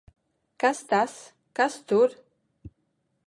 [0.63, 1.13] Kas tas!
[1.59, 2.17] Kas tur!